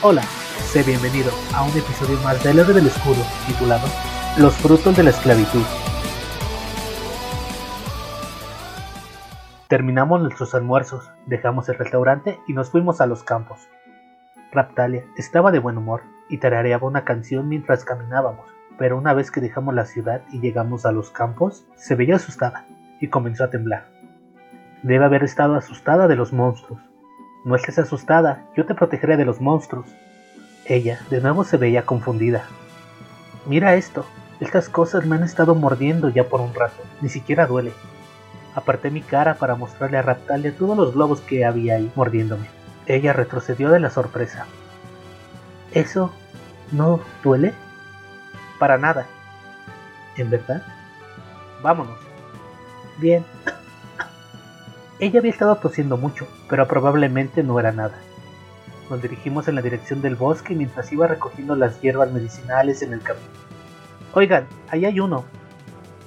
Hola, 0.00 0.22
sé 0.22 0.84
bienvenido 0.84 1.32
a 1.52 1.64
un 1.64 1.70
episodio 1.70 2.16
más 2.22 2.40
del 2.44 2.60
Héroe 2.60 2.72
del 2.72 2.86
Escudo 2.86 3.20
titulado 3.48 3.84
Los 4.38 4.54
frutos 4.54 4.96
de 4.96 5.02
la 5.02 5.10
esclavitud. 5.10 5.64
Terminamos 9.66 10.20
nuestros 10.22 10.54
almuerzos, 10.54 11.10
dejamos 11.26 11.68
el 11.68 11.78
restaurante 11.78 12.38
y 12.46 12.52
nos 12.52 12.70
fuimos 12.70 13.00
a 13.00 13.06
los 13.06 13.24
campos. 13.24 13.68
Raptalia 14.52 15.02
estaba 15.16 15.50
de 15.50 15.58
buen 15.58 15.76
humor 15.76 16.02
y 16.28 16.38
tarareaba 16.38 16.86
una 16.86 17.04
canción 17.04 17.48
mientras 17.48 17.84
caminábamos, 17.84 18.46
pero 18.78 18.96
una 18.96 19.14
vez 19.14 19.32
que 19.32 19.40
dejamos 19.40 19.74
la 19.74 19.84
ciudad 19.84 20.22
y 20.30 20.38
llegamos 20.38 20.86
a 20.86 20.92
los 20.92 21.10
campos, 21.10 21.66
se 21.74 21.96
veía 21.96 22.14
asustada 22.14 22.66
y 23.00 23.08
comenzó 23.08 23.42
a 23.42 23.50
temblar. 23.50 23.88
Debe 24.84 25.06
haber 25.06 25.24
estado 25.24 25.56
asustada 25.56 26.06
de 26.06 26.14
los 26.14 26.32
monstruos. 26.32 26.87
No 27.44 27.54
estés 27.56 27.78
asustada, 27.78 28.46
yo 28.56 28.66
te 28.66 28.74
protegeré 28.74 29.16
de 29.16 29.24
los 29.24 29.40
monstruos. 29.40 29.86
Ella 30.64 31.00
de 31.10 31.20
nuevo 31.20 31.44
se 31.44 31.56
veía 31.56 31.86
confundida. 31.86 32.44
Mira 33.46 33.74
esto, 33.74 34.04
estas 34.40 34.68
cosas 34.68 35.06
me 35.06 35.16
han 35.16 35.22
estado 35.22 35.54
mordiendo 35.54 36.08
ya 36.08 36.24
por 36.24 36.40
un 36.40 36.54
rato, 36.54 36.82
ni 37.00 37.08
siquiera 37.08 37.46
duele. 37.46 37.72
Aparté 38.54 38.90
mi 38.90 39.02
cara 39.02 39.34
para 39.34 39.54
mostrarle 39.54 39.98
a 39.98 40.02
Raptalia 40.02 40.54
todos 40.56 40.76
los 40.76 40.94
globos 40.94 41.20
que 41.20 41.44
había 41.44 41.76
ahí 41.76 41.90
mordiéndome. 41.94 42.46
Ella 42.86 43.12
retrocedió 43.12 43.70
de 43.70 43.80
la 43.80 43.90
sorpresa. 43.90 44.46
¿Eso 45.72 46.10
no 46.72 47.00
duele? 47.22 47.54
Para 48.58 48.78
nada. 48.78 49.06
¿En 50.16 50.30
verdad? 50.30 50.62
Vámonos. 51.62 51.98
Bien. 52.98 53.24
Ella 55.00 55.20
había 55.20 55.30
estado 55.30 55.54
tosiendo 55.56 55.96
mucho, 55.96 56.26
pero 56.48 56.66
probablemente 56.66 57.44
no 57.44 57.60
era 57.60 57.70
nada. 57.70 57.98
Nos 58.90 59.00
dirigimos 59.00 59.46
en 59.46 59.54
la 59.54 59.62
dirección 59.62 60.02
del 60.02 60.16
bosque 60.16 60.54
mientras 60.54 60.92
iba 60.92 61.06
recogiendo 61.06 61.54
las 61.54 61.80
hierbas 61.80 62.10
medicinales 62.10 62.82
en 62.82 62.92
el 62.92 63.02
camino. 63.02 63.26
Oigan, 64.14 64.46
ahí 64.70 64.86
hay 64.86 64.98
uno. 64.98 65.24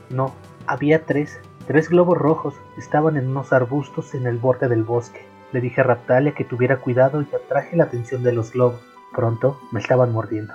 No, 0.09 0.33
había 0.67 1.06
tres. 1.06 1.39
Tres 1.67 1.89
globos 1.89 2.17
rojos 2.17 2.56
estaban 2.78 3.16
en 3.16 3.30
unos 3.30 3.53
arbustos 3.53 4.14
en 4.14 4.28
el 4.28 4.38
borde 4.38 4.67
del 4.67 4.83
bosque. 4.83 5.26
Le 5.53 5.61
dije 5.61 5.80
a 5.80 5.83
Raptalia 5.86 6.33
que 6.33 6.44
tuviera 6.44 6.78
cuidado 6.78 7.22
y 7.22 7.36
atraje 7.36 7.78
la 7.78 7.86
atención 7.86 8.23
de 8.23 8.33
los 8.33 8.52
globos. 8.52 8.81
Pronto 9.14 9.59
me 9.72 9.80
estaban 9.80 10.11
mordiendo. 10.11 10.53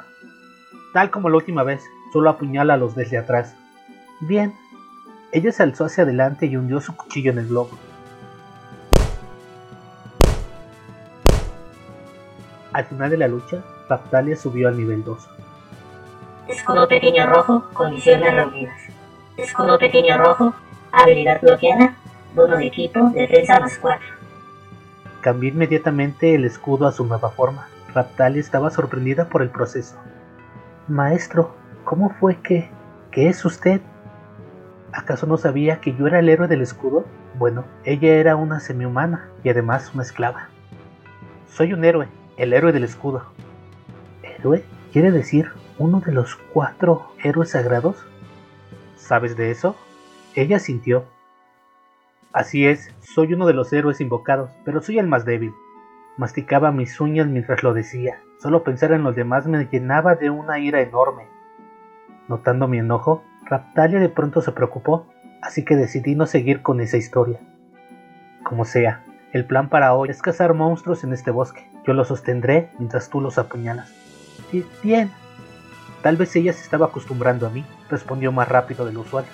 Tal 0.93 1.11
como 1.11 1.31
la 1.31 1.37
última 1.37 1.63
vez, 1.63 1.83
solo 2.13 2.29
apuñálalos 2.29 2.95
desde 2.95 3.17
atrás. 3.17 3.55
Bien. 4.21 4.55
Ella 5.33 5.53
se 5.53 5.63
alzó 5.63 5.85
hacia 5.87 6.05
adelante 6.05 6.47
y 6.47 6.57
hundió 6.57 6.81
su 6.81 6.97
cuchillo 6.97 7.31
en 7.31 7.39
el 7.39 7.49
globo. 7.49 7.71
Al 12.77 12.85
final 12.85 13.09
de 13.09 13.17
la 13.17 13.27
lucha, 13.27 13.63
Raptalia 13.89 14.37
subió 14.37 14.69
al 14.69 14.77
nivel 14.77 15.03
2. 15.03 15.31
Escudo 16.47 16.87
pequeño 16.87 17.27
rojo, 17.27 17.65
condiciones 17.73 18.35
reunidas. 18.35 18.79
Escudo 19.39 19.79
pequeño 19.79 20.19
rojo, 20.19 20.53
habilidad 20.93 21.41
bloqueada, 21.41 21.95
bono 22.35 22.59
de 22.59 22.67
equipo, 22.67 23.01
defensa 23.15 23.61
más 23.61 23.79
4. 23.79 24.07
Cambié 25.23 25.53
inmediatamente 25.53 26.35
el 26.35 26.45
escudo 26.45 26.87
a 26.87 26.93
su 26.93 27.07
nueva 27.07 27.31
forma. 27.31 27.67
Raptalia 27.95 28.41
estaba 28.41 28.69
sorprendida 28.69 29.31
por 29.31 29.41
el 29.41 29.49
proceso. 29.49 29.97
Maestro, 30.87 31.55
¿cómo 31.85 32.11
fue 32.21 32.37
que... 32.43 32.69
¿Qué 33.11 33.31
es 33.31 33.43
usted? 33.47 33.81
¿Acaso 34.93 35.27
no 35.27 35.39
sabía 35.39 35.81
que 35.81 35.95
yo 35.95 36.09
era 36.09 36.19
el 36.19 36.29
héroe 36.29 36.47
del 36.47 36.61
escudo? 36.61 37.07
Bueno, 37.39 37.65
ella 37.85 38.17
era 38.17 38.37
una 38.37 38.61
semihumana 38.61 39.31
y 39.43 39.49
además 39.49 39.95
una 39.95 40.03
esclava. 40.03 40.51
Soy 41.49 41.73
un 41.73 41.83
héroe, 41.83 42.09
el 42.37 42.53
héroe 42.53 42.73
del 42.73 42.85
escudo. 42.85 43.23
¿Héroe? 44.23 44.65
¿Quiere 44.93 45.11
decir 45.11 45.51
uno 45.79 46.01
de 46.01 46.13
los 46.13 46.37
cuatro 46.37 47.13
héroes 47.23 47.51
sagrados? 47.51 48.07
¿Sabes 48.97 49.37
de 49.37 49.51
eso? 49.51 49.77
Ella 50.35 50.59
sintió. 50.59 51.05
Así 52.33 52.67
es, 52.67 52.95
soy 53.01 53.33
uno 53.33 53.47
de 53.47 53.55
los 53.55 53.73
héroes 53.73 54.01
invocados, 54.01 54.51
pero 54.65 54.83
soy 54.83 54.99
el 54.99 55.07
más 55.07 55.25
débil. 55.25 55.53
Masticaba 56.19 56.73
mis 56.73 57.01
uñas 57.01 57.27
mientras 57.27 57.63
lo 57.63 57.73
decía. 57.73 58.21
Solo 58.39 58.63
pensar 58.63 58.93
en 58.93 59.03
los 59.03 59.17
demás 59.17 59.47
me 59.47 59.67
llenaba 59.67 60.15
de 60.15 60.29
una 60.29 60.59
ira 60.59 60.83
enorme. 60.83 61.29
Notando 62.29 62.69
mi 62.69 62.79
enojo, 62.79 63.23
Raptalia 63.47 64.01
de 64.01 64.09
pronto 64.09 64.41
se 64.43 64.53
preocupó, 64.53 65.07
así 65.41 65.65
que 65.65 65.77
decidí 65.77 66.15
no 66.15 66.27
seguir 66.27 66.61
con 66.61 66.81
esa 66.81 66.97
historia. 66.97 67.41
Como 68.43 68.65
sea, 68.65 69.06
el 69.37 69.45
plan 69.45 69.69
para 69.69 69.93
hoy 69.93 70.09
es 70.09 70.23
cazar 70.23 70.55
monstruos 70.55 71.05
en 71.05 71.13
este 71.13 71.31
bosque. 71.31 71.69
Yo 71.87 71.93
los 71.93 72.09
sostendré 72.09 72.71
mientras 72.79 73.11
tú 73.11 73.21
los 73.21 73.37
apuñalas. 73.37 73.93
Bien. 74.83 75.13
Tal 76.03 76.17
vez 76.17 76.35
ella 76.37 76.55
se 76.55 76.63
estaba 76.63 76.87
acostumbrando 76.87 77.47
a 77.47 77.51
mí, 77.51 77.63
respondió 77.91 78.33
más 78.33 78.49
rápido 78.49 78.87
de 78.87 78.95
lo 78.95 79.01
usual. 79.01 79.27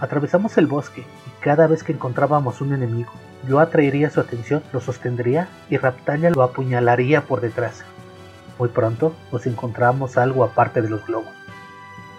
Atravesamos 0.00 0.56
el 0.56 0.66
bosque 0.66 1.02
y 1.02 1.42
cada 1.42 1.66
vez 1.66 1.82
que 1.82 1.92
encontrábamos 1.92 2.62
un 2.62 2.72
enemigo, 2.72 3.12
yo 3.46 3.60
atraería 3.60 4.08
su 4.08 4.20
atención, 4.20 4.62
lo 4.72 4.80
sostendría 4.80 5.48
y 5.68 5.76
Raptalia 5.76 6.30
lo 6.30 6.42
apuñalaría 6.42 7.22
por 7.22 7.42
detrás. 7.42 7.84
Muy 8.58 8.70
pronto 8.70 9.14
nos 9.30 9.46
encontramos 9.46 10.16
algo 10.16 10.42
aparte 10.42 10.80
de 10.80 10.88
los 10.88 11.06
globos. 11.06 11.34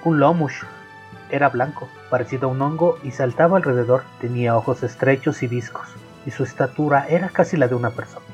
Un 0.04 0.20
lomush. 0.20 0.62
Era 1.32 1.50
blanco, 1.50 1.90
parecido 2.12 2.50
a 2.50 2.52
un 2.52 2.62
hongo 2.62 3.00
y 3.02 3.10
saltaba 3.10 3.58
alrededor. 3.58 4.04
Tenía 4.22 4.56
ojos 4.56 4.84
estrechos 4.84 5.42
y 5.42 5.48
viscos, 5.48 5.88
y 6.26 6.32
su 6.32 6.44
estatura 6.44 7.06
era 7.10 7.30
casi 7.30 7.58
la 7.58 7.68
de 7.68 7.76
una 7.76 7.92
persona. 7.92 8.26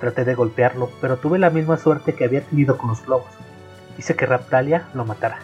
Traté 0.00 0.24
de 0.24 0.34
golpearlo, 0.34 0.90
pero 1.00 1.16
tuve 1.16 1.38
la 1.38 1.50
misma 1.50 1.76
suerte 1.76 2.14
que 2.14 2.24
había 2.24 2.42
tenido 2.42 2.76
con 2.76 2.90
los 2.90 3.04
globos. 3.04 3.30
Hice 3.98 4.16
que 4.16 4.26
Raptalia 4.26 4.88
lo 4.94 5.04
matara. 5.04 5.38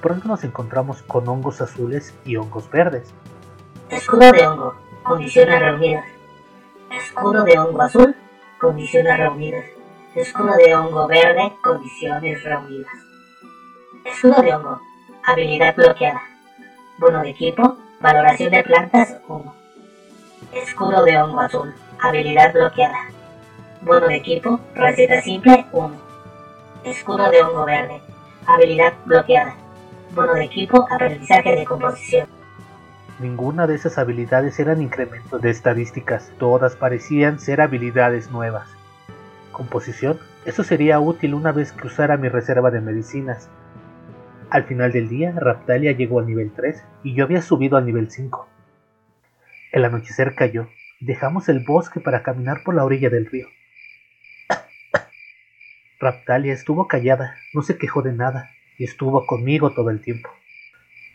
Pronto 0.00 0.28
nos 0.28 0.44
encontramos 0.44 1.02
con 1.02 1.26
hongos 1.28 1.60
azules 1.60 2.14
y 2.24 2.36
hongos 2.36 2.70
verdes. 2.70 3.12
Escudo 3.90 4.30
de 4.32 4.46
hongo, 4.46 4.74
condiciones 5.02 5.58
reunidas. 5.60 6.04
Escudo 6.90 7.44
de 7.44 7.58
hongo 7.58 7.82
azul, 7.82 8.14
condiciones 8.60 9.18
reunidas. 9.18 9.64
Escudo 10.14 10.54
de 10.56 10.74
hongo 10.74 11.06
verde, 11.06 11.52
condiciones 11.62 12.42
reunidas. 12.44 12.92
Escudo 14.04 14.42
de 14.42 14.54
hongo, 14.54 14.80
habilidad 15.24 15.74
bloqueada. 15.74 16.22
Bono 16.98 17.22
de 17.22 17.30
equipo, 17.30 17.76
valoración 18.00 18.50
de 18.50 18.62
plantas 18.62 19.16
1. 19.28 19.65
Escudo 20.52 21.04
de 21.04 21.16
hongo 21.20 21.40
azul, 21.40 21.74
habilidad 22.00 22.52
bloqueada. 22.52 22.98
Bono 23.82 24.06
de 24.06 24.16
equipo, 24.16 24.60
receta 24.74 25.20
simple 25.22 25.66
1. 25.72 25.94
Escudo 26.84 27.30
de 27.30 27.42
hongo 27.42 27.64
verde, 27.64 28.00
habilidad 28.46 28.92
bloqueada. 29.04 29.54
Bono 30.14 30.34
de 30.34 30.44
equipo, 30.44 30.86
aprendizaje 30.90 31.56
de 31.56 31.64
composición. 31.64 32.28
Ninguna 33.18 33.66
de 33.66 33.74
esas 33.74 33.96
habilidades 33.96 34.58
eran 34.60 34.82
incrementos 34.82 35.40
de 35.40 35.50
estadísticas, 35.50 36.30
todas 36.38 36.76
parecían 36.76 37.38
ser 37.38 37.60
habilidades 37.60 38.30
nuevas. 38.30 38.68
Composición, 39.52 40.18
eso 40.44 40.62
sería 40.64 41.00
útil 41.00 41.34
una 41.34 41.50
vez 41.50 41.72
que 41.72 41.86
usara 41.86 42.18
mi 42.18 42.28
reserva 42.28 42.70
de 42.70 42.82
medicinas. 42.82 43.48
Al 44.50 44.64
final 44.64 44.92
del 44.92 45.08
día, 45.08 45.32
Raptalia 45.34 45.92
llegó 45.92 46.20
al 46.20 46.26
nivel 46.26 46.52
3 46.54 46.84
y 47.02 47.14
yo 47.14 47.24
había 47.24 47.40
subido 47.40 47.76
al 47.78 47.86
nivel 47.86 48.10
5. 48.10 48.46
El 49.72 49.84
anochecer 49.84 50.34
cayó. 50.34 50.70
Dejamos 51.00 51.48
el 51.48 51.64
bosque 51.64 52.00
para 52.00 52.22
caminar 52.22 52.62
por 52.64 52.74
la 52.74 52.84
orilla 52.84 53.10
del 53.10 53.26
río. 53.26 53.48
Raptalia 56.00 56.52
estuvo 56.52 56.88
callada, 56.88 57.36
no 57.52 57.62
se 57.62 57.76
quejó 57.76 58.02
de 58.02 58.12
nada, 58.12 58.50
y 58.78 58.84
estuvo 58.84 59.26
conmigo 59.26 59.72
todo 59.74 59.90
el 59.90 60.00
tiempo. 60.00 60.30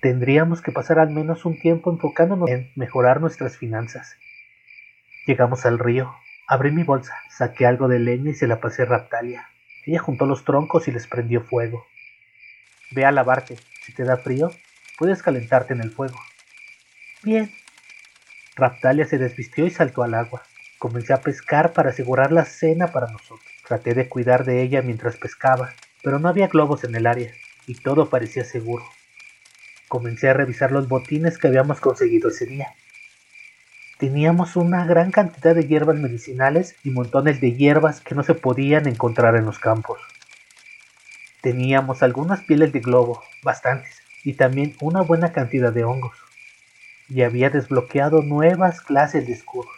Tendríamos 0.02 0.62
que 0.62 0.72
pasar 0.72 1.00
al 1.00 1.12
menos 1.12 1.46
un 1.46 1.60
tiempo 1.60 1.92
enfocándonos 1.92 2.50
en 2.50 2.72
mejorar 2.76 3.22
nuestras 3.22 3.58
finanzas. 3.58 4.18
Llegamos 5.28 5.66
al 5.66 5.78
río, 5.78 6.14
abrí 6.48 6.72
mi 6.72 6.84
bolsa, 6.84 7.16
saqué 7.30 7.66
algo 7.66 7.88
de 7.88 8.00
leña 8.00 8.32
y 8.32 8.34
se 8.34 8.48
la 8.48 8.60
pasé 8.60 8.84
a 8.84 8.86
Raptalia. 8.86 9.48
Ella 9.86 10.00
juntó 10.00 10.26
los 10.26 10.44
troncos 10.44 10.88
y 10.88 10.92
les 10.92 11.08
prendió 11.08 11.42
fuego. 11.42 11.86
Ve 12.92 13.06
a 13.06 13.12
lavarte. 13.12 13.58
Si 13.84 13.94
te 13.94 14.04
da 14.04 14.18
frío, 14.18 14.52
puedes 14.98 15.24
calentarte 15.24 15.74
en 15.74 15.82
el 15.82 15.92
fuego. 15.92 16.20
Bien. 17.24 17.52
Raptalia 18.56 19.06
se 19.06 19.18
desvistió 19.18 19.66
y 19.66 19.72
saltó 19.72 20.04
al 20.04 20.14
agua. 20.14 20.44
Comencé 20.78 21.14
a 21.14 21.22
pescar 21.22 21.74
para 21.74 21.92
asegurar 21.92 22.32
la 22.32 22.46
cena 22.46 22.88
para 22.88 23.12
nosotros. 23.12 23.42
Traté 23.68 23.94
de 23.94 24.10
cuidar 24.10 24.46
de 24.46 24.62
ella 24.62 24.82
mientras 24.82 25.16
pescaba, 25.16 25.74
pero 26.04 26.20
no 26.20 26.28
había 26.28 26.48
globos 26.48 26.84
en 26.84 26.96
el 26.96 27.08
área 27.08 27.32
y 27.68 27.76
todo 27.76 28.10
parecía 28.10 28.44
seguro. 28.44 28.84
Comencé 29.88 30.30
a 30.30 30.34
revisar 30.34 30.72
los 30.72 30.88
botines 30.88 31.38
que 31.38 31.48
habíamos 31.48 31.80
conseguido 31.80 32.30
ese 32.30 32.46
día. 32.46 32.74
Teníamos 33.98 34.56
una 34.56 34.86
gran 34.86 35.12
cantidad 35.12 35.54
de 35.54 35.68
hierbas 35.68 35.98
medicinales 35.98 36.76
y 36.84 36.90
montones 36.90 37.40
de 37.40 37.54
hierbas 37.54 38.02
que 38.02 38.16
no 38.16 38.24
se 38.24 38.34
podían 38.34 38.88
encontrar 38.88 39.36
en 39.36 39.46
los 39.46 39.60
campos. 39.60 40.00
Teníamos 41.42 42.02
algunas 42.04 42.42
pieles 42.42 42.74
de 42.74 42.80
globo, 42.80 43.22
bastantes, 43.44 44.02
y 44.24 44.34
también 44.34 44.76
una 44.82 45.02
buena 45.02 45.32
cantidad 45.32 45.72
de 45.72 45.84
hongos. 45.84 46.21
Y 47.14 47.24
había 47.24 47.50
desbloqueado 47.50 48.22
nuevas 48.22 48.80
clases 48.80 49.28
de 49.28 49.34
escudos. 49.34 49.76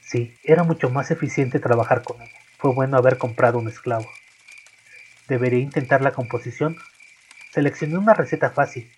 Sí, 0.00 0.36
era 0.44 0.62
mucho 0.62 0.90
más 0.90 1.10
eficiente 1.10 1.58
trabajar 1.58 2.04
con 2.04 2.22
ella. 2.22 2.38
Fue 2.56 2.72
bueno 2.72 2.96
haber 2.96 3.18
comprado 3.18 3.58
un 3.58 3.66
esclavo. 3.66 4.08
Debería 5.26 5.58
intentar 5.58 6.02
la 6.02 6.12
composición. 6.12 6.76
Seleccioné 7.50 7.98
una 7.98 8.14
receta 8.14 8.50
fácil. 8.50 8.88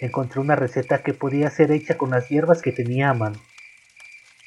Encontré 0.00 0.40
una 0.40 0.56
receta 0.56 1.04
que 1.04 1.14
podía 1.14 1.50
ser 1.50 1.70
hecha 1.70 1.96
con 1.96 2.10
las 2.10 2.28
hierbas 2.28 2.62
que 2.62 2.72
tenía 2.72 3.10
a 3.10 3.14
mano. 3.14 3.40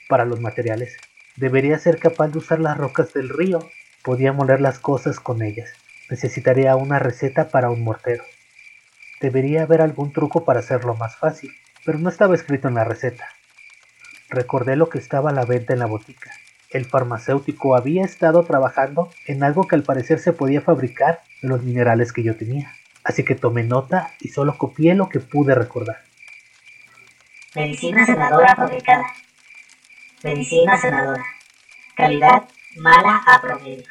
Para 0.09 0.25
los 0.25 0.41
materiales, 0.41 0.97
debería 1.37 1.79
ser 1.79 1.99
capaz 1.99 2.27
de 2.27 2.39
usar 2.39 2.59
las 2.59 2.77
rocas 2.77 3.13
del 3.13 3.29
río. 3.29 3.59
Podía 4.03 4.33
moler 4.33 4.59
las 4.59 4.77
cosas 4.77 5.21
con 5.21 5.41
ellas. 5.41 5.71
Necesitaría 6.09 6.75
una 6.75 6.99
receta 6.99 7.47
para 7.47 7.69
un 7.69 7.81
mortero. 7.81 8.25
Debería 9.21 9.63
haber 9.63 9.79
algún 9.79 10.11
truco 10.11 10.43
para 10.43 10.59
hacerlo 10.59 10.95
más 10.95 11.15
fácil, 11.15 11.51
pero 11.85 11.99
no 11.99 12.09
estaba 12.09 12.35
escrito 12.35 12.67
en 12.67 12.75
la 12.75 12.83
receta. 12.83 13.27
Recordé 14.29 14.75
lo 14.75 14.89
que 14.89 14.99
estaba 14.99 15.31
a 15.31 15.33
la 15.33 15.45
venta 15.45 15.73
en 15.73 15.79
la 15.79 15.85
botica. 15.85 16.31
El 16.69 16.85
farmacéutico 16.85 17.75
había 17.75 18.03
estado 18.03 18.43
trabajando 18.43 19.09
en 19.25 19.43
algo 19.43 19.67
que 19.67 19.75
al 19.75 19.83
parecer 19.83 20.19
se 20.19 20.33
podía 20.33 20.61
fabricar 20.61 21.21
de 21.41 21.47
los 21.47 21.63
minerales 21.63 22.13
que 22.13 22.21
yo 22.21 22.37
tenía. 22.37 22.71
Así 23.03 23.23
que 23.23 23.33
tomé 23.33 23.63
nota 23.63 24.11
y 24.19 24.29
solo 24.29 24.57
copié 24.57 24.93
lo 24.93 25.09
que 25.09 25.19
pude 25.19 25.55
recordar. 25.55 26.03
Medicina 27.55 28.05
sanadora 28.05 28.55
fabricada. 28.55 29.05
Medicina 30.23 30.77
sanadora. 30.77 31.25
Calidad 31.95 32.43
mala 32.77 33.23
a 33.25 33.41
promedio. 33.41 33.85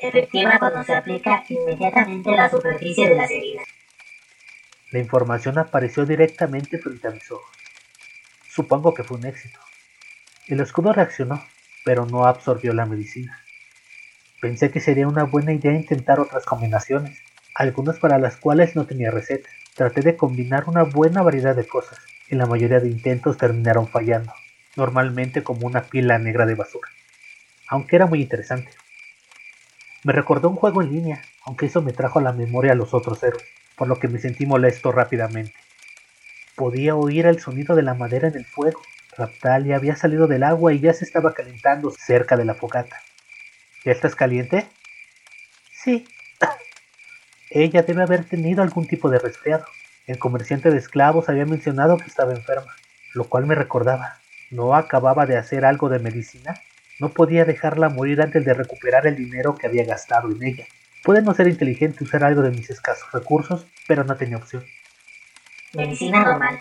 Efectiva 0.00 0.58
cuando 0.58 0.82
se 0.82 0.94
aplica 0.94 1.44
inmediatamente 1.48 2.34
a 2.34 2.36
la 2.36 2.50
superficie 2.50 3.08
de 3.08 3.14
las 3.14 3.30
heridas. 3.30 3.67
La 4.90 4.98
información 4.98 5.58
apareció 5.58 6.06
directamente 6.06 6.78
frente 6.78 7.08
a 7.08 7.10
mis 7.10 7.30
ojos. 7.30 7.50
Supongo 8.48 8.94
que 8.94 9.04
fue 9.04 9.18
un 9.18 9.26
éxito. 9.26 9.60
El 10.46 10.60
escudo 10.60 10.92
reaccionó 10.92 11.42
pero 11.88 12.04
no 12.04 12.26
absorbió 12.26 12.74
la 12.74 12.84
medicina. 12.84 13.40
Pensé 14.42 14.70
que 14.70 14.78
sería 14.78 15.08
una 15.08 15.24
buena 15.24 15.54
idea 15.54 15.72
intentar 15.72 16.20
otras 16.20 16.44
combinaciones, 16.44 17.18
algunas 17.54 17.98
para 17.98 18.18
las 18.18 18.36
cuales 18.36 18.76
no 18.76 18.84
tenía 18.84 19.10
receta. 19.10 19.48
Traté 19.74 20.02
de 20.02 20.14
combinar 20.14 20.64
una 20.68 20.82
buena 20.82 21.22
variedad 21.22 21.56
de 21.56 21.66
cosas, 21.66 21.98
y 22.28 22.34
la 22.34 22.44
mayoría 22.44 22.80
de 22.80 22.90
intentos 22.90 23.38
terminaron 23.38 23.88
fallando, 23.88 24.34
normalmente 24.76 25.42
como 25.42 25.66
una 25.66 25.80
pila 25.80 26.18
negra 26.18 26.44
de 26.44 26.56
basura, 26.56 26.90
aunque 27.68 27.96
era 27.96 28.04
muy 28.04 28.20
interesante. 28.20 28.70
Me 30.04 30.12
recordó 30.12 30.50
un 30.50 30.56
juego 30.56 30.82
en 30.82 30.92
línea, 30.92 31.22
aunque 31.46 31.66
eso 31.66 31.80
me 31.80 31.94
trajo 31.94 32.18
a 32.18 32.22
la 32.22 32.34
memoria 32.34 32.72
a 32.72 32.74
los 32.74 32.92
otros 32.92 33.22
héroes, 33.22 33.46
por 33.78 33.88
lo 33.88 33.98
que 33.98 34.08
me 34.08 34.18
sentí 34.18 34.44
molesto 34.44 34.92
rápidamente. 34.92 35.54
Podía 36.56 36.96
oír 36.96 37.26
el 37.26 37.40
sonido 37.40 37.76
de 37.76 37.82
la 37.82 37.94
madera 37.94 38.28
en 38.28 38.36
el 38.36 38.44
fuego, 38.44 38.82
Raptalia 39.18 39.74
había 39.74 39.96
salido 39.96 40.28
del 40.28 40.44
agua 40.44 40.72
y 40.72 40.78
ya 40.78 40.92
se 40.94 41.04
estaba 41.04 41.34
calentando 41.34 41.90
cerca 41.90 42.36
de 42.36 42.44
la 42.44 42.54
fogata. 42.54 43.00
¿Ya 43.84 43.90
estás 43.90 44.14
caliente? 44.14 44.68
Sí. 45.72 46.06
Ella 47.50 47.82
debe 47.82 48.02
haber 48.02 48.24
tenido 48.24 48.62
algún 48.62 48.86
tipo 48.86 49.10
de 49.10 49.18
resfriado. 49.18 49.64
El 50.06 50.18
comerciante 50.18 50.70
de 50.70 50.78
esclavos 50.78 51.28
había 51.28 51.46
mencionado 51.46 51.98
que 51.98 52.06
estaba 52.06 52.32
enferma, 52.32 52.72
lo 53.12 53.24
cual 53.24 53.46
me 53.46 53.56
recordaba. 53.56 54.20
¿No 54.50 54.76
acababa 54.76 55.26
de 55.26 55.36
hacer 55.36 55.64
algo 55.64 55.88
de 55.88 55.98
medicina? 55.98 56.54
No 57.00 57.10
podía 57.10 57.44
dejarla 57.44 57.88
morir 57.88 58.22
antes 58.22 58.44
de 58.44 58.54
recuperar 58.54 59.06
el 59.06 59.16
dinero 59.16 59.56
que 59.56 59.66
había 59.66 59.84
gastado 59.84 60.30
en 60.30 60.42
ella. 60.42 60.66
Puede 61.08 61.22
no 61.22 61.32
ser 61.32 61.48
inteligente 61.48 62.04
usar 62.04 62.22
algo 62.22 62.42
de 62.42 62.50
mis 62.50 62.68
escasos 62.68 63.10
recursos, 63.14 63.66
pero 63.86 64.04
no 64.04 64.14
tenía 64.18 64.36
opción. 64.36 64.62
Medicina 65.72 66.22
normal. 66.22 66.60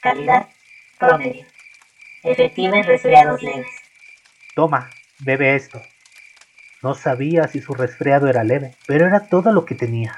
Calidad 0.00 0.46
promedio 1.00 1.44
efectiva 2.22 2.76
en 2.76 2.84
resfriados 2.84 3.42
leves. 3.42 3.66
Toma, 4.54 4.88
bebe 5.18 5.56
esto. 5.56 5.82
No 6.80 6.94
sabía 6.94 7.48
si 7.48 7.60
su 7.60 7.74
resfriado 7.74 8.28
era 8.28 8.44
leve, 8.44 8.76
pero 8.86 9.04
era 9.04 9.26
todo 9.26 9.50
lo 9.50 9.64
que 9.64 9.74
tenía. 9.74 10.14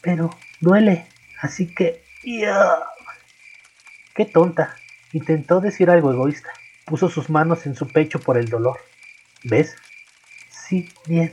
Pero 0.00 0.36
duele, 0.58 1.06
así 1.40 1.72
que... 1.72 2.02
¡Qué 4.16 4.24
tonta! 4.24 4.74
Intentó 5.12 5.60
decir 5.60 5.88
algo 5.88 6.10
egoísta. 6.10 6.50
Puso 6.84 7.10
sus 7.10 7.30
manos 7.30 7.64
en 7.66 7.76
su 7.76 7.86
pecho 7.86 8.18
por 8.18 8.36
el 8.36 8.48
dolor. 8.48 8.80
¿Ves? 9.44 9.76
Sí, 10.50 10.88
bien. 11.06 11.32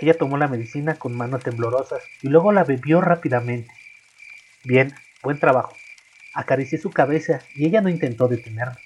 Ella 0.00 0.14
tomó 0.14 0.36
la 0.38 0.46
medicina 0.46 0.94
con 0.94 1.16
manos 1.16 1.42
temblorosas 1.42 2.04
y 2.22 2.28
luego 2.28 2.52
la 2.52 2.62
bebió 2.62 3.00
rápidamente. 3.00 3.72
Bien, 4.62 4.94
buen 5.24 5.40
trabajo. 5.40 5.74
Acaricié 6.34 6.78
su 6.78 6.90
cabeza 6.90 7.40
y 7.56 7.66
ella 7.66 7.80
no 7.80 7.88
intentó 7.88 8.28
detenerme. 8.28 8.78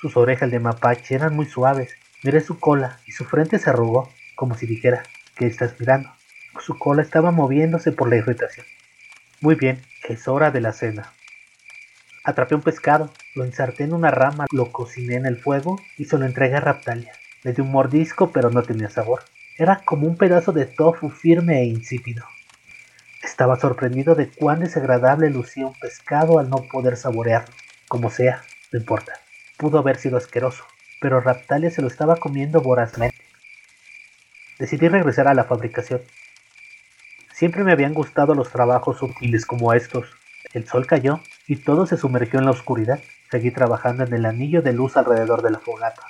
Sus 0.00 0.16
orejas 0.16 0.50
de 0.50 0.60
mapache 0.60 1.14
eran 1.14 1.36
muy 1.36 1.44
suaves. 1.44 1.94
Miré 2.22 2.40
su 2.40 2.58
cola 2.58 3.00
y 3.06 3.12
su 3.12 3.26
frente 3.26 3.58
se 3.58 3.68
arrugó, 3.68 4.10
como 4.34 4.54
si 4.54 4.66
dijera, 4.66 5.02
¿qué 5.36 5.46
estás 5.46 5.78
mirando? 5.78 6.10
Su 6.58 6.78
cola 6.78 7.02
estaba 7.02 7.30
moviéndose 7.30 7.92
por 7.92 8.08
la 8.08 8.16
irritación. 8.16 8.64
Muy 9.42 9.56
bien, 9.56 9.82
es 10.08 10.26
hora 10.26 10.50
de 10.50 10.62
la 10.62 10.72
cena. 10.72 11.12
Atrapé 12.24 12.54
un 12.54 12.62
pescado, 12.62 13.12
lo 13.34 13.44
ensarté 13.44 13.84
en 13.84 13.92
una 13.92 14.10
rama, 14.10 14.46
lo 14.52 14.72
cociné 14.72 15.16
en 15.16 15.26
el 15.26 15.36
fuego 15.36 15.78
y 15.98 16.06
se 16.06 16.16
lo 16.16 16.24
entregué 16.24 16.54
a 16.54 16.60
Raptalia. 16.60 17.12
Le 17.42 17.52
di 17.52 17.60
un 17.60 17.70
mordisco, 17.70 18.32
pero 18.32 18.48
no 18.48 18.62
tenía 18.62 18.88
sabor. 18.88 19.22
Era 19.56 19.82
como 19.84 20.08
un 20.08 20.16
pedazo 20.16 20.50
de 20.50 20.66
tofu 20.66 21.10
firme 21.10 21.60
e 21.60 21.66
insípido. 21.66 22.24
Estaba 23.22 23.56
sorprendido 23.56 24.16
de 24.16 24.28
cuán 24.28 24.58
desagradable 24.58 25.30
lucía 25.30 25.64
un 25.66 25.78
pescado 25.78 26.40
al 26.40 26.50
no 26.50 26.64
poder 26.64 26.96
saborearlo. 26.96 27.54
Como 27.86 28.10
sea, 28.10 28.42
no 28.72 28.80
importa. 28.80 29.12
Pudo 29.56 29.78
haber 29.78 29.96
sido 29.96 30.16
asqueroso, 30.16 30.64
pero 31.00 31.20
Raptalia 31.20 31.70
se 31.70 31.82
lo 31.82 31.88
estaba 31.88 32.16
comiendo 32.16 32.62
vorazmente. 32.62 33.16
Decidí 34.58 34.88
regresar 34.88 35.28
a 35.28 35.34
la 35.34 35.44
fabricación. 35.44 36.02
Siempre 37.32 37.62
me 37.62 37.70
habían 37.70 37.94
gustado 37.94 38.34
los 38.34 38.50
trabajos 38.50 38.98
sutiles 38.98 39.46
como 39.46 39.72
estos. 39.72 40.08
El 40.52 40.66
sol 40.66 40.86
cayó 40.88 41.20
y 41.46 41.56
todo 41.56 41.86
se 41.86 41.96
sumergió 41.96 42.40
en 42.40 42.46
la 42.46 42.50
oscuridad. 42.50 42.98
Seguí 43.30 43.52
trabajando 43.52 44.02
en 44.02 44.14
el 44.14 44.26
anillo 44.26 44.62
de 44.62 44.72
luz 44.72 44.96
alrededor 44.96 45.42
de 45.42 45.52
la 45.52 45.60
fogata. 45.60 46.02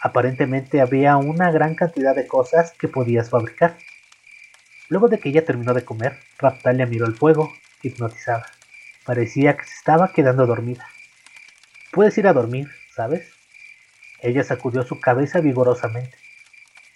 Aparentemente 0.00 0.80
había 0.80 1.16
una 1.16 1.50
gran 1.50 1.74
cantidad 1.74 2.14
de 2.14 2.26
cosas 2.26 2.72
que 2.72 2.88
podías 2.88 3.30
fabricar. 3.30 3.76
Luego 4.88 5.08
de 5.08 5.18
que 5.18 5.30
ella 5.30 5.44
terminó 5.44 5.74
de 5.74 5.84
comer, 5.84 6.18
Raptalia 6.38 6.86
miró 6.86 7.06
el 7.06 7.16
fuego, 7.16 7.52
hipnotizada. 7.82 8.46
Parecía 9.04 9.56
que 9.56 9.64
se 9.64 9.74
estaba 9.74 10.12
quedando 10.12 10.46
dormida. 10.46 10.86
Puedes 11.92 12.16
ir 12.18 12.26
a 12.26 12.32
dormir, 12.32 12.68
¿sabes? 12.94 13.30
Ella 14.20 14.44
sacudió 14.44 14.82
su 14.82 15.00
cabeza 15.00 15.40
vigorosamente. 15.40 16.16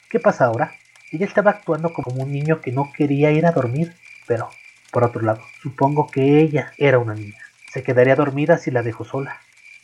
¿Qué 0.09 0.21
pasa 0.21 0.47
ahora? 0.47 0.73
Ella 1.13 1.27
estaba 1.27 1.53
actuando 1.53 1.93
como 1.93 2.23
un 2.23 2.33
niño 2.33 2.61
que 2.61 2.73
no 2.73 2.93
quería 2.93 3.31
ir 3.33 3.47
a 3.47 3.53
dormir, 3.53 3.95
pero, 4.27 4.51
por 4.93 5.05
otro 5.05 5.23
lado, 5.23 5.43
supongo 5.63 6.09
que 6.09 6.41
ella 6.41 6.73
era 6.77 6.99
una 6.99 7.15
niña. 7.15 7.39
Se 7.73 7.83
quedaría 7.83 8.17
dormida 8.17 8.59
si 8.59 8.71
la 8.71 8.83
dejo 8.83 9.05
sola. 9.05 9.41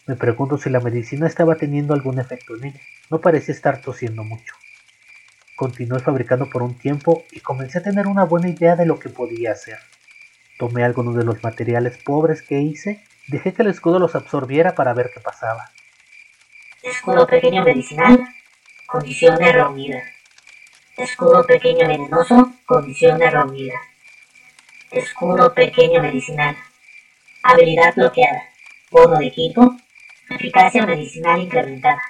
Me 0.07 0.17
pregunto 0.17 0.59
si 0.59 0.71
la 0.71 0.81
medicina 0.81 1.27
estaba 1.27 1.57
teniendo 1.57 1.95
algún 1.95 2.19
efecto 2.19 2.57
en 2.57 2.67
ella. 2.67 2.81
No 3.11 3.21
parecía 3.21 3.55
estar 3.55 3.81
tosiendo 3.81 4.25
mucho. 4.25 4.55
Continué 5.57 6.01
fabricando 6.01 6.51
por 6.51 6.63
un 6.63 6.77
tiempo 6.77 7.25
y 7.31 7.41
comencé 7.41 7.79
a 7.79 7.83
tener 7.83 8.07
una 8.07 8.25
buena 8.25 8.49
idea 8.49 8.77
de 8.77 8.85
lo 8.85 8.99
que 8.99 9.09
podía 9.09 9.53
hacer. 9.53 9.79
Tomé 10.59 10.85
algunos 10.85 11.17
de 11.17 11.25
los 11.25 11.43
materiales 11.43 11.99
pobres 11.99 12.43
que 12.43 12.61
hice, 12.61 13.03
dejé 13.29 13.55
que 13.55 13.63
el 13.63 13.69
escudo 13.69 13.99
los 13.99 14.15
absorbiera 14.15 14.75
para 14.75 14.93
ver 14.93 15.11
qué 15.15 15.21
pasaba. 15.21 15.71
Escudo 16.83 17.27
pequeño 17.27 17.63
medicinal, 17.63 18.27
condiciones 18.87 19.53
reunidas. 19.53 20.05
Escudo 20.97 21.45
pequeño 21.45 21.89
venenoso, 21.89 22.53
condiciones 22.65 23.33
reunidas. 23.33 23.81
Escudo 24.91 25.53
pequeño 25.53 26.01
medicinal. 26.01 26.57
Habilidad 27.43 27.95
bloqueada. 27.95 28.43
Bono 28.91 29.19
de 29.19 29.27
equipo. 29.27 29.77
Eficacia 30.31 30.87
medicinal 30.87 31.41
incrementada. 31.41 32.01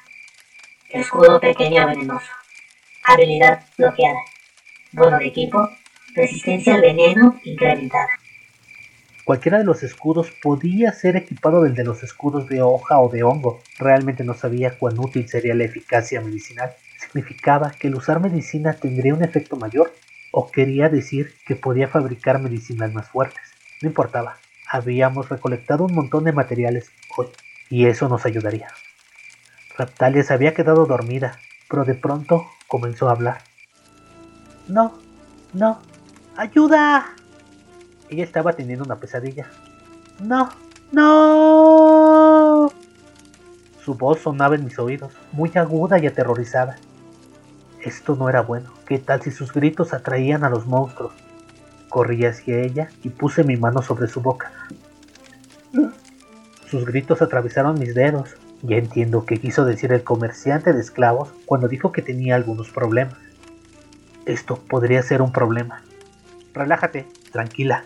Escudo 0.90 1.40
pequeño 1.40 1.85
venenoso. 1.87 2.31
Habilidad 3.02 3.64
bloqueada. 3.76 4.21
Bono 4.93 5.19
de 5.19 5.26
equipo. 5.26 5.69
Resistencia 6.14 6.75
al 6.75 6.81
veneno 6.81 7.38
incrementada. 7.45 8.09
Cualquiera 9.25 9.59
de 9.59 9.64
los 9.64 9.83
escudos 9.83 10.31
podía 10.40 10.93
ser 10.93 11.16
equipado 11.16 11.62
del 11.62 11.75
de 11.75 11.83
los 11.83 12.05
escudos 12.05 12.49
de 12.49 12.62
hoja 12.62 13.00
o 13.00 13.09
de 13.09 13.25
hongo. 13.25 13.61
Realmente 13.78 14.23
no 14.23 14.35
sabía 14.35 14.78
cuán 14.78 14.99
útil 14.99 15.28
sería 15.28 15.55
la 15.57 15.64
eficacia 15.64 16.21
medicinal. 16.21 16.71
¿Significaba 16.99 17.73
que 17.73 17.88
el 17.88 17.97
usar 17.97 18.21
medicina 18.21 18.73
tendría 18.75 19.14
un 19.14 19.25
efecto 19.25 19.57
mayor? 19.57 19.93
¿O 20.31 20.50
quería 20.52 20.88
decir 20.88 21.35
que 21.45 21.57
podía 21.57 21.88
fabricar 21.88 22.38
medicinas 22.38 22.93
más 22.93 23.09
fuertes? 23.09 23.43
No 23.83 23.88
importaba. 23.88 24.38
Habíamos 24.71 25.28
recolectado 25.28 25.85
un 25.85 25.95
montón 25.95 26.23
de 26.25 26.33
materiales 26.33 26.93
hoy, 27.16 27.26
y 27.69 27.87
eso 27.87 28.09
nos 28.09 28.25
ayudaría. 28.25 28.69
Raptalia 29.78 30.23
se 30.23 30.33
había 30.33 30.54
quedado 30.54 30.87
dormida, 30.87 31.38
pero 31.68 31.85
de 31.85 31.95
pronto 31.95 32.47
comenzó 32.66 33.09
a 33.09 33.12
hablar. 33.12 33.38
No, 34.68 34.95
no, 35.52 35.78
ayuda. 36.37 37.14
Ella 38.09 38.25
estaba 38.25 38.54
teniendo 38.54 38.85
una 38.85 38.97
pesadilla. 38.97 39.47
No, 40.21 40.49
no. 40.92 42.73
Su 43.85 43.95
voz 43.95 44.21
sonaba 44.21 44.54
en 44.54 44.64
mis 44.64 44.78
oídos, 44.78 45.12
muy 45.33 45.50
aguda 45.54 45.99
y 45.99 46.06
aterrorizada. 46.06 46.76
Esto 47.83 48.16
no 48.16 48.28
era 48.28 48.40
bueno. 48.40 48.73
¿Qué 48.87 48.99
tal 48.99 49.23
si 49.23 49.30
sus 49.30 49.52
gritos 49.52 49.92
atraían 49.92 50.42
a 50.42 50.50
los 50.50 50.66
monstruos? 50.66 51.12
Corrí 51.88 52.25
hacia 52.25 52.61
ella 52.61 52.88
y 53.04 53.11
puse 53.11 53.45
mi 53.45 53.56
mano 53.56 53.83
sobre 53.83 54.09
su 54.09 54.21
boca. 54.21 54.50
Sus 56.68 56.85
gritos 56.85 57.23
atravesaron 57.23 57.78
mis 57.78 57.95
dedos. 57.95 58.37
Ya 58.62 58.76
entiendo 58.76 59.26
qué 59.26 59.38
quiso 59.38 59.64
decir 59.64 59.92
el 59.92 60.02
comerciante 60.02 60.72
de 60.72 60.80
esclavos 60.80 61.30
cuando 61.44 61.68
dijo 61.68 61.92
que 61.92 62.02
tenía 62.02 62.34
algunos 62.34 62.70
problemas. 62.70 63.16
Esto 64.25 64.56
podría 64.56 65.02
ser 65.02 65.22
un 65.22 65.32
problema. 65.32 65.82
Relájate, 66.54 67.06
tranquila. 67.32 67.84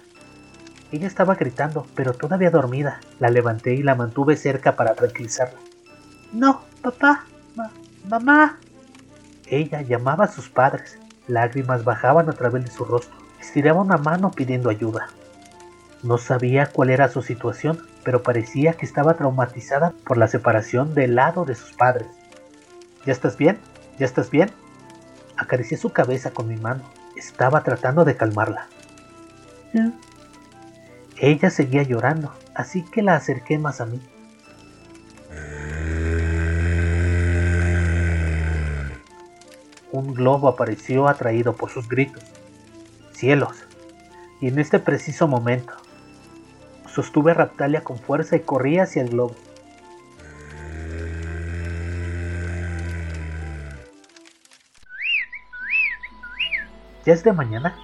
Ella 0.92 1.06
estaba 1.06 1.34
gritando, 1.34 1.86
pero 1.94 2.14
todavía 2.14 2.50
dormida. 2.50 3.00
La 3.18 3.30
levanté 3.30 3.74
y 3.74 3.82
la 3.82 3.94
mantuve 3.94 4.36
cerca 4.36 4.76
para 4.76 4.94
tranquilizarla. 4.94 5.58
No, 6.32 6.62
papá, 6.82 7.24
mamá. 8.08 8.58
Ella 9.46 9.82
llamaba 9.82 10.24
a 10.24 10.32
sus 10.32 10.48
padres. 10.48 10.98
Lágrimas 11.26 11.84
bajaban 11.84 12.28
a 12.28 12.32
través 12.32 12.64
de 12.64 12.70
su 12.70 12.84
rostro. 12.84 13.16
Estiraba 13.40 13.82
una 13.82 13.96
mano 13.96 14.30
pidiendo 14.30 14.70
ayuda. 14.70 15.08
No 16.02 16.18
sabía 16.18 16.66
cuál 16.66 16.90
era 16.90 17.08
su 17.08 17.22
situación, 17.22 17.78
pero 18.04 18.22
parecía 18.22 18.74
que 18.74 18.86
estaba 18.86 19.14
traumatizada 19.14 19.92
por 20.04 20.16
la 20.16 20.28
separación 20.28 20.94
del 20.94 21.14
lado 21.14 21.44
de 21.44 21.54
sus 21.54 21.72
padres. 21.72 22.08
¿Ya 23.04 23.12
estás 23.12 23.36
bien? 23.36 23.58
¿Ya 23.98 24.06
estás 24.06 24.30
bien? 24.30 24.50
Acaricié 25.36 25.76
su 25.76 25.90
cabeza 25.90 26.30
con 26.30 26.48
mi 26.48 26.56
mano. 26.56 26.82
Estaba 27.16 27.62
tratando 27.62 28.04
de 28.04 28.16
calmarla. 28.16 28.68
Ella 31.18 31.50
seguía 31.50 31.82
llorando, 31.82 32.32
así 32.54 32.82
que 32.82 33.02
la 33.02 33.14
acerqué 33.14 33.58
más 33.58 33.80
a 33.80 33.86
mí. 33.86 34.00
Un 39.92 40.14
globo 40.14 40.48
apareció 40.48 41.08
atraído 41.08 41.54
por 41.54 41.70
sus 41.70 41.88
gritos. 41.88 42.22
Cielos. 43.12 43.56
Y 44.40 44.48
en 44.48 44.58
este 44.58 44.78
preciso 44.78 45.28
momento, 45.28 45.74
Sostuve 46.94 47.30
a 47.30 47.34
Raptalia 47.34 47.84
con 47.84 47.98
fuerza 47.98 48.36
y 48.36 48.40
corrí 48.40 48.78
hacia 48.78 49.02
el 49.02 49.10
globo. 49.10 49.36
Ya 57.06 57.12
es 57.12 57.22
de 57.22 57.32
mañana. 57.32 57.76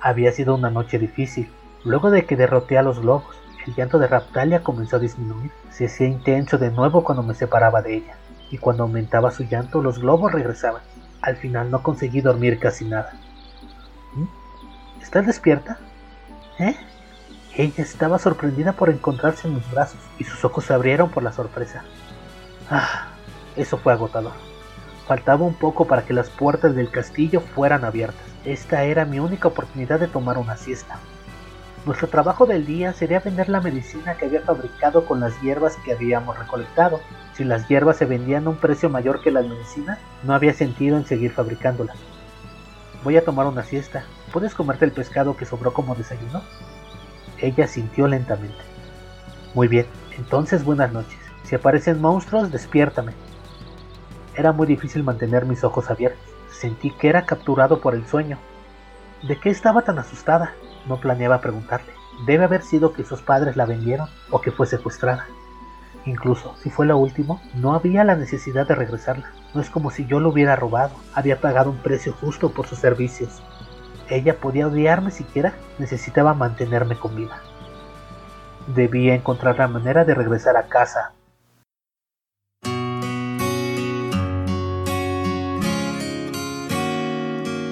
Había 0.00 0.30
sido 0.32 0.54
una 0.54 0.70
noche 0.70 0.98
difícil. 0.98 1.50
Luego 1.84 2.10
de 2.10 2.26
que 2.26 2.36
derroté 2.36 2.76
a 2.76 2.82
los 2.82 3.00
globos, 3.00 3.34
el 3.66 3.74
llanto 3.74 3.98
de 3.98 4.08
Raptalia 4.08 4.62
comenzó 4.62 4.96
a 4.96 5.00
disminuir. 5.00 5.50
Se 5.70 5.86
hacía 5.86 6.06
intenso 6.06 6.58
de 6.58 6.70
nuevo 6.70 7.02
cuando 7.02 7.22
me 7.22 7.34
separaba 7.34 7.80
de 7.80 7.96
ella, 7.96 8.16
y 8.50 8.58
cuando 8.58 8.82
aumentaba 8.82 9.30
su 9.30 9.44
llanto, 9.44 9.82
los 9.82 9.98
globos 9.98 10.32
regresaban. 10.32 10.82
Al 11.22 11.36
final 11.36 11.70
no 11.70 11.82
conseguí 11.82 12.20
dormir 12.20 12.58
casi 12.58 12.84
nada. 12.84 13.12
¿Mm? 14.14 15.02
¿Estás 15.02 15.26
despierta? 15.26 15.78
¿Eh? 16.58 16.76
Ella 17.56 17.84
estaba 17.84 18.18
sorprendida 18.18 18.72
por 18.72 18.90
encontrarse 18.90 19.46
en 19.46 19.54
mis 19.54 19.70
brazos 19.70 20.00
y 20.18 20.24
sus 20.24 20.44
ojos 20.44 20.64
se 20.64 20.74
abrieron 20.74 21.10
por 21.10 21.22
la 21.22 21.32
sorpresa. 21.32 21.84
Ah, 22.68 23.12
eso 23.54 23.78
fue 23.78 23.92
agotador. 23.92 24.32
Faltaba 25.06 25.44
un 25.44 25.54
poco 25.54 25.86
para 25.86 26.04
que 26.04 26.14
las 26.14 26.30
puertas 26.30 26.74
del 26.74 26.90
castillo 26.90 27.40
fueran 27.40 27.84
abiertas. 27.84 28.24
Esta 28.44 28.82
era 28.82 29.04
mi 29.04 29.20
única 29.20 29.48
oportunidad 29.48 30.00
de 30.00 30.08
tomar 30.08 30.36
una 30.36 30.56
siesta. 30.56 30.98
Nuestro 31.86 32.08
trabajo 32.08 32.46
del 32.46 32.66
día 32.66 32.92
sería 32.92 33.20
vender 33.20 33.48
la 33.48 33.60
medicina 33.60 34.14
que 34.14 34.24
había 34.24 34.40
fabricado 34.40 35.04
con 35.04 35.20
las 35.20 35.40
hierbas 35.40 35.76
que 35.84 35.92
habíamos 35.92 36.36
recolectado. 36.36 37.00
Si 37.34 37.44
las 37.44 37.68
hierbas 37.68 37.98
se 37.98 38.06
vendían 38.06 38.46
a 38.46 38.50
un 38.50 38.56
precio 38.56 38.88
mayor 38.88 39.20
que 39.20 39.30
la 39.30 39.42
medicina, 39.42 39.98
no 40.24 40.34
había 40.34 40.54
sentido 40.54 40.96
en 40.96 41.04
seguir 41.04 41.30
fabricándolas. 41.30 41.96
Voy 43.04 43.16
a 43.16 43.24
tomar 43.24 43.46
una 43.46 43.62
siesta. 43.62 44.04
¿Puedes 44.32 44.54
comerte 44.54 44.86
el 44.86 44.92
pescado 44.92 45.36
que 45.36 45.44
sobró 45.44 45.72
como 45.72 45.94
desayuno? 45.94 46.42
Ella 47.38 47.66
sintió 47.66 48.06
lentamente. 48.06 48.58
Muy 49.54 49.68
bien, 49.68 49.86
entonces 50.16 50.64
buenas 50.64 50.92
noches. 50.92 51.18
Si 51.44 51.54
aparecen 51.54 52.00
monstruos, 52.00 52.50
despiértame. 52.50 53.12
Era 54.36 54.52
muy 54.52 54.66
difícil 54.66 55.02
mantener 55.02 55.44
mis 55.44 55.64
ojos 55.64 55.90
abiertos. 55.90 56.24
Sentí 56.50 56.90
que 56.90 57.08
era 57.08 57.26
capturado 57.26 57.80
por 57.80 57.94
el 57.94 58.06
sueño. 58.06 58.38
¿De 59.26 59.38
qué 59.38 59.50
estaba 59.50 59.82
tan 59.82 59.98
asustada? 59.98 60.52
No 60.86 61.00
planeaba 61.00 61.40
preguntarle. 61.40 61.92
Debe 62.26 62.44
haber 62.44 62.62
sido 62.62 62.92
que 62.92 63.04
sus 63.04 63.22
padres 63.22 63.56
la 63.56 63.66
vendieron 63.66 64.08
o 64.30 64.40
que 64.40 64.52
fue 64.52 64.66
secuestrada. 64.66 65.26
Incluso 66.06 66.54
si 66.62 66.70
fue 66.70 66.86
lo 66.86 66.98
último, 66.98 67.40
no 67.54 67.74
había 67.74 68.04
la 68.04 68.16
necesidad 68.16 68.66
de 68.66 68.74
regresarla. 68.74 69.32
No 69.54 69.60
es 69.60 69.70
como 69.70 69.90
si 69.90 70.06
yo 70.06 70.20
lo 70.20 70.30
hubiera 70.30 70.56
robado. 70.56 70.94
Había 71.14 71.40
pagado 71.40 71.70
un 71.70 71.78
precio 71.78 72.12
justo 72.12 72.50
por 72.50 72.66
sus 72.66 72.78
servicios 72.78 73.42
ella 74.08 74.36
podía 74.36 74.66
odiarme 74.66 75.10
siquiera, 75.10 75.54
necesitaba 75.78 76.34
mantenerme 76.34 76.96
con 76.96 77.16
vida. 77.16 77.40
Debía 78.66 79.14
encontrar 79.14 79.58
la 79.58 79.68
manera 79.68 80.04
de 80.04 80.14
regresar 80.14 80.56
a 80.56 80.64
casa. 80.64 81.12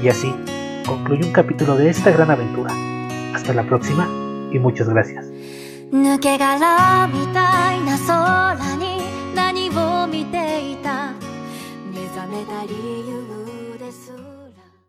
Y 0.03 0.09
así 0.09 0.35
concluye 0.87 1.25
un 1.25 1.33
capítulo 1.33 1.77
de 1.77 1.89
esta 1.89 2.11
gran 2.11 2.31
aventura. 2.31 2.73
Hasta 3.35 3.55
la 3.55 3.63
próxima 3.63 4.09
y 4.53 4.59
muchas 4.59 4.89
gracias. 4.89 5.27